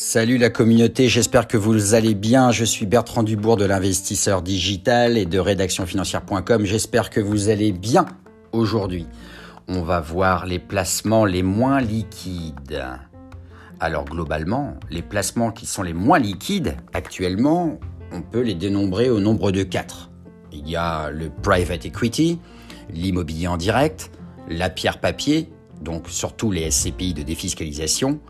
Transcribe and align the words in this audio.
Salut 0.00 0.38
la 0.38 0.48
communauté, 0.48 1.08
j'espère 1.08 1.48
que 1.48 1.56
vous 1.56 1.94
allez 1.94 2.14
bien. 2.14 2.52
Je 2.52 2.64
suis 2.64 2.86
Bertrand 2.86 3.24
Dubourg 3.24 3.56
de 3.56 3.64
l'investisseur 3.64 4.42
digital 4.42 5.18
et 5.18 5.26
de 5.26 5.40
rédactionfinancière.com. 5.40 6.64
J'espère 6.64 7.10
que 7.10 7.18
vous 7.18 7.48
allez 7.48 7.72
bien 7.72 8.06
aujourd'hui. 8.52 9.08
On 9.66 9.82
va 9.82 9.98
voir 9.98 10.46
les 10.46 10.60
placements 10.60 11.24
les 11.24 11.42
moins 11.42 11.80
liquides. 11.80 12.80
Alors 13.80 14.04
globalement, 14.04 14.74
les 14.88 15.02
placements 15.02 15.50
qui 15.50 15.66
sont 15.66 15.82
les 15.82 15.94
moins 15.94 16.20
liquides 16.20 16.76
actuellement, 16.92 17.80
on 18.12 18.22
peut 18.22 18.42
les 18.42 18.54
dénombrer 18.54 19.10
au 19.10 19.18
nombre 19.18 19.50
de 19.50 19.64
quatre. 19.64 20.10
Il 20.52 20.70
y 20.70 20.76
a 20.76 21.10
le 21.10 21.28
private 21.28 21.86
equity, 21.86 22.38
l'immobilier 22.94 23.48
en 23.48 23.56
direct, 23.56 24.12
la 24.48 24.70
pierre 24.70 25.00
papier, 25.00 25.50
donc 25.82 26.08
surtout 26.08 26.52
les 26.52 26.70
SCPI 26.70 27.14
de 27.14 27.24
défiscalisation, 27.24 28.20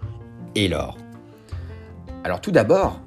et 0.55 0.69
l'or. 0.69 0.97
Alors 2.29 2.43
tout 2.43 2.51
d'abord, 2.51 3.01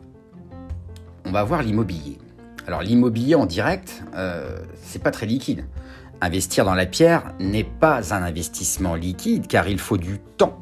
on 1.26 1.32
va 1.32 1.44
voir 1.44 1.62
l'immobilier. 1.62 2.18
Alors 2.66 2.82
l'immobilier 2.82 3.36
en 3.36 3.46
direct, 3.46 4.02
euh, 4.16 4.58
c'est 4.82 5.04
pas 5.04 5.12
très 5.12 5.28
liquide. 5.28 5.68
Investir 6.22 6.66
dans 6.66 6.74
la 6.74 6.88
pierre 6.88 7.32
n'est 7.40 7.64
pas 7.64 8.16
un 8.16 8.24
investissement 8.24 8.96
liquide 8.96 9.46
car 9.46 9.68
il 9.68 9.78
faut 9.78 9.98
du 9.98 10.18
temps 10.38 10.60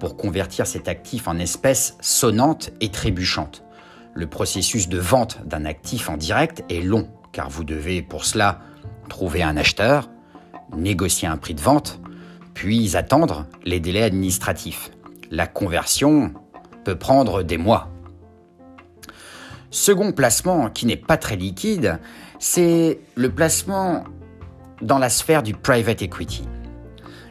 pour 0.00 0.18
convertir 0.18 0.66
cet 0.66 0.86
actif 0.86 1.28
en 1.28 1.38
espèces 1.38 1.96
sonnantes 2.02 2.72
et 2.82 2.90
trébuchantes. 2.90 3.64
Le 4.12 4.26
processus 4.26 4.90
de 4.90 4.98
vente 4.98 5.38
d'un 5.46 5.64
actif 5.64 6.10
en 6.10 6.18
direct 6.18 6.62
est 6.68 6.82
long 6.82 7.08
car 7.32 7.48
vous 7.48 7.64
devez 7.64 8.02
pour 8.02 8.26
cela 8.26 8.60
trouver 9.08 9.42
un 9.42 9.56
acheteur, 9.56 10.10
négocier 10.76 11.26
un 11.26 11.38
prix 11.38 11.54
de 11.54 11.62
vente, 11.62 12.00
puis 12.52 12.98
attendre 12.98 13.46
les 13.64 13.80
délais 13.80 14.02
administratifs. 14.02 14.90
La 15.30 15.46
conversion 15.46 16.34
peut 16.84 16.98
prendre 16.98 17.42
des 17.42 17.56
mois. 17.56 17.93
Second 19.74 20.12
placement 20.12 20.70
qui 20.70 20.86
n'est 20.86 20.94
pas 20.94 21.16
très 21.16 21.34
liquide, 21.34 21.98
c'est 22.38 23.00
le 23.16 23.28
placement 23.28 24.04
dans 24.80 24.98
la 24.98 25.08
sphère 25.08 25.42
du 25.42 25.52
private 25.52 26.00
equity. 26.00 26.44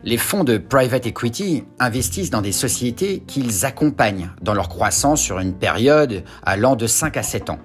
Les 0.03 0.17
fonds 0.17 0.43
de 0.43 0.57
private 0.57 1.05
equity 1.07 1.63
investissent 1.79 2.31
dans 2.31 2.41
des 2.41 2.51
sociétés 2.51 3.23
qu'ils 3.25 3.65
accompagnent 3.65 4.29
dans 4.41 4.53
leur 4.53 4.67
croissance 4.67 5.21
sur 5.21 5.39
une 5.39 5.53
période 5.53 6.25
allant 6.43 6.75
de 6.75 6.85
5 6.85 7.15
à 7.15 7.23
7 7.23 7.49
ans. 7.49 7.59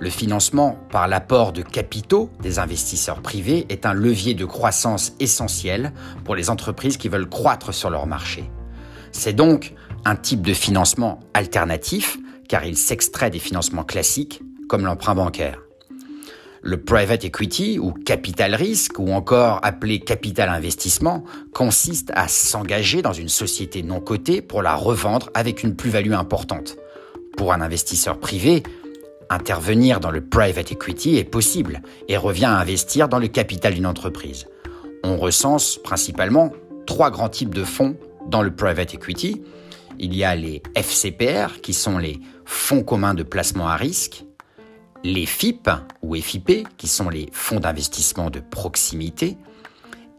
Le 0.00 0.10
financement 0.10 0.80
par 0.90 1.06
l'apport 1.06 1.52
de 1.52 1.62
capitaux 1.62 2.28
des 2.42 2.58
investisseurs 2.58 3.22
privés 3.22 3.66
est 3.68 3.86
un 3.86 3.94
levier 3.94 4.34
de 4.34 4.44
croissance 4.44 5.12
essentiel 5.20 5.92
pour 6.24 6.34
les 6.34 6.50
entreprises 6.50 6.96
qui 6.96 7.08
veulent 7.08 7.28
croître 7.28 7.72
sur 7.72 7.90
leur 7.90 8.08
marché. 8.08 8.50
C'est 9.12 9.32
donc 9.32 9.74
un 10.04 10.16
type 10.16 10.42
de 10.42 10.54
financement 10.54 11.20
alternatif 11.34 12.18
car 12.48 12.64
il 12.64 12.76
s'extrait 12.76 13.30
des 13.30 13.38
financements 13.38 13.84
classiques 13.84 14.42
comme 14.68 14.84
l'emprunt 14.84 15.14
bancaire. 15.14 15.60
Le 16.62 16.82
private 16.82 17.24
equity 17.24 17.78
ou 17.78 17.92
capital 17.92 18.54
risque 18.54 18.98
ou 18.98 19.12
encore 19.12 19.60
appelé 19.62 20.00
capital 20.00 20.48
investissement 20.48 21.22
consiste 21.54 22.10
à 22.14 22.26
s'engager 22.26 23.02
dans 23.02 23.12
une 23.12 23.28
société 23.28 23.84
non 23.84 24.00
cotée 24.00 24.42
pour 24.42 24.62
la 24.62 24.74
revendre 24.74 25.30
avec 25.34 25.62
une 25.62 25.76
plus-value 25.76 26.12
importante. 26.12 26.76
Pour 27.36 27.52
un 27.52 27.60
investisseur 27.60 28.18
privé, 28.18 28.64
intervenir 29.30 30.00
dans 30.00 30.10
le 30.10 30.20
private 30.20 30.72
equity 30.72 31.18
est 31.18 31.24
possible 31.24 31.82
et 32.08 32.16
revient 32.16 32.46
à 32.46 32.58
investir 32.58 33.08
dans 33.08 33.18
le 33.18 33.28
capital 33.28 33.74
d'une 33.74 33.86
entreprise. 33.86 34.46
On 35.04 35.18
recense 35.18 35.78
principalement 35.84 36.52
trois 36.86 37.10
grands 37.10 37.28
types 37.28 37.54
de 37.54 37.64
fonds 37.64 37.96
dans 38.28 38.42
le 38.42 38.50
private 38.54 38.94
equity, 38.94 39.42
il 39.98 40.14
y 40.14 40.24
a 40.24 40.34
les 40.34 40.62
FCPR, 40.74 41.60
qui 41.62 41.72
sont 41.72 41.98
les 41.98 42.20
fonds 42.44 42.82
communs 42.82 43.14
de 43.14 43.22
placement 43.22 43.68
à 43.68 43.76
risque, 43.76 44.24
les 45.04 45.26
FIP 45.26 45.70
ou 46.02 46.14
FIP, 46.16 46.66
qui 46.76 46.88
sont 46.88 47.08
les 47.08 47.28
fonds 47.32 47.60
d'investissement 47.60 48.30
de 48.30 48.40
proximité, 48.40 49.36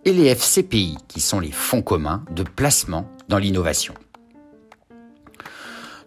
et 0.05 0.13
les 0.13 0.33
FCPI, 0.33 0.97
qui 1.07 1.19
sont 1.19 1.39
les 1.39 1.51
fonds 1.51 1.81
communs 1.81 2.23
de 2.31 2.43
placement 2.43 3.09
dans 3.27 3.37
l'innovation. 3.37 3.93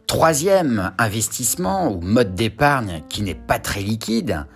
Troisième 0.06 0.92
investissement 0.98 1.92
ou 1.92 2.00
mode 2.00 2.34
d'épargne 2.34 3.02
qui 3.08 3.22
n'est 3.22 3.34
pas 3.34 3.58
très 3.58 3.80
liquide, 3.80 4.46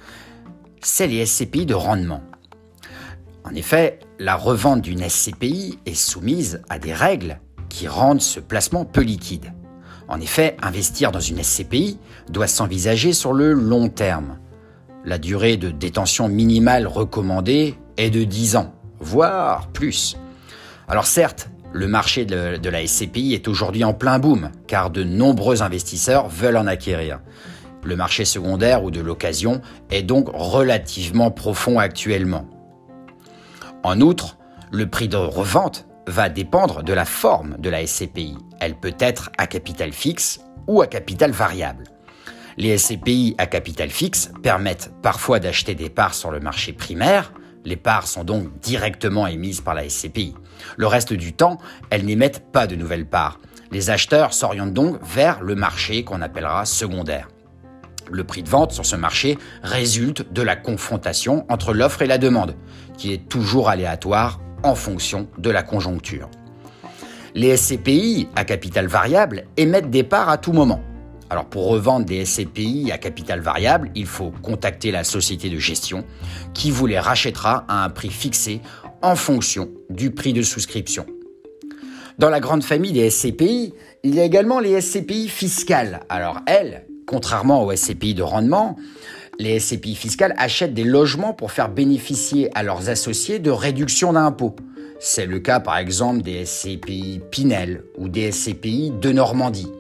c'est 0.81 1.07
les 1.07 1.25
SCPI 1.25 1.67
de 1.67 1.75
rendement. 1.75 2.23
En 3.45 3.55
effet, 3.55 4.01
la 4.19 4.37
revente 4.37 4.81
d'une 4.81 5.09
SCPI 5.09 5.79
est 5.87 5.95
soumise 5.95 6.63
à 6.69 6.79
des 6.79 6.95
règles 6.95 7.39
qui 7.75 7.89
rendent 7.89 8.23
ce 8.23 8.39
placement 8.39 8.85
peu 8.85 9.01
liquide. 9.01 9.53
En 10.07 10.21
effet, 10.21 10.57
investir 10.63 11.11
dans 11.11 11.19
une 11.19 11.43
SCPI 11.43 11.99
doit 12.31 12.47
s'envisager 12.47 13.13
sur 13.13 13.33
le 13.33 13.53
long 13.53 13.89
terme. 13.89 14.39
La 15.05 15.19
durée 15.19 15.57
de 15.57 15.71
détention 15.71 16.29
minimale 16.29 16.87
recommandée 16.87 17.75
est 17.97 18.11
de 18.11 18.23
10 18.23 18.57
ans, 18.57 18.73
voire 19.01 19.67
plus. 19.73 20.17
Alors 20.87 21.07
certes, 21.07 21.51
le 21.73 21.89
marché 21.89 22.25
de, 22.25 22.69
la 22.69 22.87
SCPI 22.87 23.35
est 23.35 23.49
aujourd'hui 23.49 23.83
en 23.83 23.93
plein 23.93 24.21
boom, 24.21 24.51
car 24.69 24.91
de 24.91 25.03
nombreux 25.03 25.63
investisseurs 25.63 26.29
veulent 26.29 26.57
en 26.57 26.69
acquérir. 26.69 27.21
Le 27.83 27.97
marché 27.97 28.25
secondaire 28.25 28.85
ou 28.85 28.93
de 28.93 29.01
l'occasion 29.01 29.61
est 29.91 30.05
donc 30.05 30.29
relativement 30.33 31.33
profond 31.33 31.81
actuellement. 31.81 32.49
En 33.83 34.01
outre, 34.01 34.39
le 34.71 34.89
prix 34.89 35.09
de 35.09 35.17
revente 35.17 35.89
va 36.07 36.29
dépendre 36.29 36.83
de 36.83 36.93
la 36.93 37.05
forme 37.05 37.57
de 37.59 37.71
la 37.71 37.87
SCPI. 37.87 38.37
Elle 38.61 38.75
peut 38.75 38.95
être 38.99 39.31
à 39.39 39.47
capital 39.47 39.93
fixe 39.93 40.41
ou 40.67 40.83
à 40.83 40.87
capital 40.87 41.31
variable. 41.31 41.85
Les 42.57 42.79
SCPI 42.79 43.35
à 43.39 43.47
capital 43.47 43.91
fixe 43.91 44.31
permettent 44.43 44.93
parfois 45.03 45.41
d'acheter 45.41 45.75
des 45.75 45.91
parts 45.91 46.15
sur 46.15 46.31
le 46.31 46.41
marché 46.41 46.73
primaire. 46.73 47.33
Les 47.65 47.77
parts 47.77 48.07
sont 48.07 48.25
donc 48.25 48.59
directement 48.61 49.27
émises 49.27 49.61
par 49.61 49.75
la 49.75 49.89
SCPI. 49.89 50.35
Le 50.77 50.87
reste 50.87 51.13
du 51.13 51.33
temps, 51.33 51.59
elles 51.91 52.05
n'émettent 52.05 52.53
pas 52.53 52.67
de 52.67 52.77
nouvelles 52.77 53.09
parts. 53.09 53.41
Les 53.73 53.91
acheteurs 53.91 54.35
s'orientent 54.35 54.75
donc 54.75 54.99
vers 55.03 55.43
le 55.43 55.57
marché 55.57 56.05
qu'on 56.05 56.23
appellera 56.23 56.65
secondaire. 56.65 57.29
Le 58.11 58.23
prix 58.23 58.43
de 58.43 58.51
vente 58.51 58.73
sur 58.73 58.85
ce 58.85 58.97
marché 58.97 59.39
résulte 59.63 60.33
de 60.33 60.43
la 60.43 60.57
confrontation 60.57 61.47
entre 61.49 61.73
l'offre 61.73 62.03
et 62.03 62.07
la 62.07 62.19
demande, 62.19 62.55
qui 62.99 63.13
est 63.13 63.29
toujours 63.29 63.71
aléatoire 63.71 64.39
en 64.65 64.75
fonction 64.75 65.29
de 65.39 65.51
la 65.51 65.63
conjoncture. 65.63 66.29
Les 67.35 67.57
SCPI 67.57 68.29
à 68.35 68.45
capital 68.45 68.87
variable 68.87 69.45
émettent 69.57 69.91
des 69.91 70.03
parts 70.03 70.29
à 70.29 70.39
tout 70.39 70.53
moment. 70.53 70.81
Alors 71.31 71.47
pour 71.47 71.69
revendre 71.69 72.07
des 72.07 72.25
SCPI 72.25 72.91
à 72.93 72.99
capital 72.99 73.41
variable, 73.41 73.91
il 73.95 74.07
faut 74.07 74.33
contacter 74.43 74.91
la 74.91 75.05
société 75.05 75.51
de 75.51 75.59
gestion 75.59 76.05
qui 76.55 76.71
vous 76.71 76.87
les 76.87 76.99
rachètera 76.99 77.65
à 77.69 77.85
un 77.85 77.91
prix 77.91 78.11
fixé 78.11 78.61
en 79.03 79.17
fonction 79.17 79.69
du 79.91 80.11
prix 80.11 80.33
de 80.33 80.43
souscription. 80.43 81.07
Dans 82.19 82.31
la 82.31 82.41
grande 82.41 82.63
famille 82.63 82.93
des 82.93 83.11
SCPI, 83.11 83.75
il 84.05 84.15
y 84.15 84.21
a 84.21 84.25
également 84.25 84.61
les 84.61 84.81
SCPI 84.81 85.29
fiscales. 85.29 86.01
Alors 86.09 86.41
elles, 86.47 86.87
contrairement 87.07 87.65
aux 87.65 87.75
SCPI 87.75 88.15
de 88.15 88.23
rendement, 88.23 88.77
les 89.39 89.59
SCPI 89.59 89.95
fiscales 89.95 90.35
achètent 90.39 90.75
des 90.75 90.85
logements 90.85 91.33
pour 91.33 91.53
faire 91.53 91.69
bénéficier 91.69 92.51
à 92.57 92.63
leurs 92.63 92.89
associés 92.89 93.39
de 93.39 93.51
réductions 93.51 94.13
d'impôts. 94.13 94.57
C'est 95.01 95.27
le 95.27 95.41
cas 95.41 95.61
par 95.61 95.77
exemple 95.79 96.23
des 96.23 96.45
SCPI 96.45 97.21
Pinel 97.31 97.85
ou 97.99 98.09
des 98.09 98.31
SCPI 98.31 98.93
de 99.01 99.13
Normandie. 99.13 99.71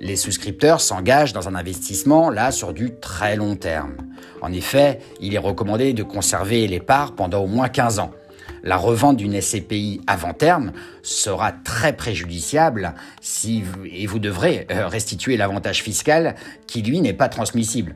Les 0.00 0.16
souscripteurs 0.16 0.80
s'engagent 0.80 1.32
dans 1.32 1.48
un 1.48 1.54
investissement 1.54 2.30
là 2.30 2.52
sur 2.52 2.72
du 2.72 2.94
très 3.00 3.36
long 3.36 3.56
terme. 3.56 3.96
En 4.40 4.52
effet, 4.52 5.00
il 5.20 5.34
est 5.34 5.38
recommandé 5.38 5.92
de 5.92 6.02
conserver 6.02 6.66
les 6.66 6.80
parts 6.80 7.14
pendant 7.14 7.42
au 7.42 7.46
moins 7.46 7.68
15 7.68 7.98
ans. 7.98 8.10
La 8.62 8.76
revente 8.76 9.16
d'une 9.16 9.40
SCPI 9.40 10.02
avant 10.06 10.34
terme 10.34 10.72
sera 11.02 11.52
très 11.52 11.94
préjudiciable 11.94 12.94
si 13.20 13.64
et 13.90 14.06
vous 14.06 14.18
devrez 14.18 14.66
euh, 14.70 14.86
restituer 14.86 15.38
l'avantage 15.38 15.82
fiscal 15.82 16.34
qui 16.66 16.82
lui 16.82 17.00
n'est 17.00 17.14
pas 17.14 17.28
transmissible. 17.28 17.94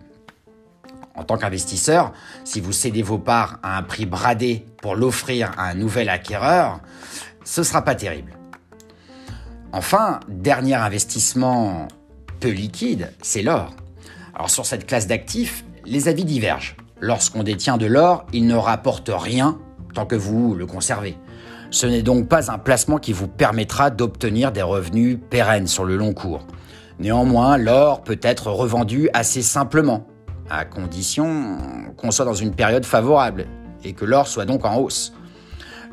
En 1.14 1.22
tant 1.22 1.36
qu'investisseur, 1.36 2.12
si 2.44 2.60
vous 2.60 2.72
cédez 2.72 3.02
vos 3.02 3.18
parts 3.18 3.58
à 3.62 3.78
un 3.78 3.82
prix 3.82 4.04
bradé 4.04 4.66
pour 4.82 4.96
l'offrir 4.96 5.52
à 5.56 5.68
un 5.68 5.74
nouvel 5.74 6.08
acquéreur, 6.08 6.80
ce 7.44 7.60
ne 7.60 7.64
sera 7.64 7.82
pas 7.82 7.94
terrible. 7.94 8.36
Enfin, 9.72 10.20
dernier 10.28 10.74
investissement 10.74 11.88
peu 12.40 12.50
liquide, 12.50 13.12
c'est 13.22 13.42
l'or. 13.42 13.72
Alors 14.34 14.50
sur 14.50 14.66
cette 14.66 14.86
classe 14.86 15.06
d'actifs, 15.06 15.64
les 15.84 16.08
avis 16.08 16.24
divergent. 16.24 16.76
Lorsqu'on 17.00 17.42
détient 17.42 17.76
de 17.76 17.86
l'or, 17.86 18.26
il 18.32 18.46
ne 18.46 18.56
rapporte 18.56 19.10
rien 19.12 19.58
tant 19.94 20.06
que 20.06 20.16
vous 20.16 20.54
le 20.54 20.66
conservez. 20.66 21.16
Ce 21.70 21.86
n'est 21.86 22.02
donc 22.02 22.28
pas 22.28 22.50
un 22.50 22.58
placement 22.58 22.98
qui 22.98 23.12
vous 23.12 23.28
permettra 23.28 23.90
d'obtenir 23.90 24.52
des 24.52 24.62
revenus 24.62 25.18
pérennes 25.30 25.66
sur 25.66 25.84
le 25.84 25.96
long 25.96 26.12
cours. 26.12 26.46
Néanmoins, 26.98 27.56
l'or 27.56 28.02
peut 28.02 28.20
être 28.22 28.50
revendu 28.50 29.08
assez 29.12 29.42
simplement 29.42 30.06
à 30.50 30.64
condition 30.64 31.58
qu'on 31.96 32.10
soit 32.10 32.24
dans 32.24 32.34
une 32.34 32.54
période 32.54 32.84
favorable 32.84 33.46
et 33.84 33.92
que 33.92 34.04
l'or 34.04 34.26
soit 34.28 34.44
donc 34.44 34.64
en 34.64 34.76
hausse. 34.76 35.12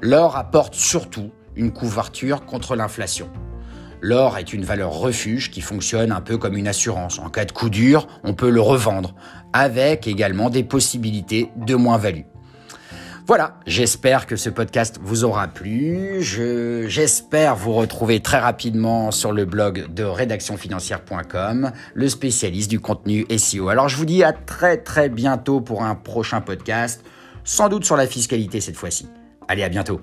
L'or 0.01 0.35
apporte 0.35 0.73
surtout 0.73 1.31
une 1.55 1.71
couverture 1.71 2.45
contre 2.45 2.75
l'inflation. 2.75 3.29
L'or 4.01 4.37
est 4.37 4.51
une 4.51 4.65
valeur 4.65 4.93
refuge 4.93 5.51
qui 5.51 5.61
fonctionne 5.61 6.11
un 6.11 6.21
peu 6.21 6.37
comme 6.37 6.57
une 6.57 6.67
assurance. 6.67 7.19
En 7.19 7.29
cas 7.29 7.45
de 7.45 7.51
coup 7.51 7.69
dur, 7.69 8.07
on 8.23 8.33
peut 8.33 8.49
le 8.49 8.61
revendre, 8.61 9.13
avec 9.53 10.07
également 10.07 10.49
des 10.49 10.63
possibilités 10.63 11.51
de 11.55 11.75
moins-value. 11.75 12.30
Voilà, 13.31 13.53
j'espère 13.65 14.27
que 14.27 14.35
ce 14.35 14.49
podcast 14.49 14.99
vous 15.01 15.23
aura 15.23 15.47
plu. 15.47 16.21
j'espère 16.21 17.55
vous 17.55 17.71
retrouver 17.71 18.19
très 18.19 18.39
rapidement 18.39 19.11
sur 19.11 19.31
le 19.31 19.45
blog 19.45 19.87
de 19.93 20.03
rédactionfinancière.com, 20.03 21.71
le 21.93 22.09
spécialiste 22.09 22.69
du 22.69 22.81
contenu 22.81 23.25
SEO. 23.37 23.69
Alors 23.69 23.87
je 23.87 23.95
vous 23.95 24.03
dis 24.03 24.21
à 24.25 24.33
très 24.33 24.75
très 24.75 25.07
bientôt 25.07 25.61
pour 25.61 25.81
un 25.81 25.95
prochain 25.95 26.41
podcast, 26.41 27.05
sans 27.45 27.69
doute 27.69 27.85
sur 27.85 27.95
la 27.95 28.05
fiscalité 28.05 28.59
cette 28.59 28.75
fois-ci. 28.75 29.07
Allez, 29.47 29.63
à 29.63 29.69
bientôt. 29.69 30.01